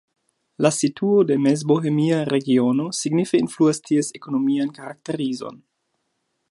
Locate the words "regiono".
2.31-2.87